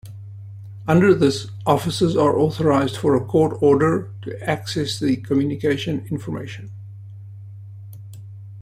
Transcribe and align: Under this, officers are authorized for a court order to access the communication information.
Under 0.87 1.13
this, 1.13 1.51
officers 1.63 2.15
are 2.15 2.35
authorized 2.35 2.97
for 2.97 3.13
a 3.15 3.23
court 3.23 3.55
order 3.61 4.11
to 4.23 4.41
access 4.49 4.97
the 4.97 5.17
communication 5.17 6.07
information. 6.09 6.71